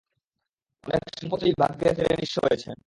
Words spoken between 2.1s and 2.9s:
নিঃস্ব হয়েছেন।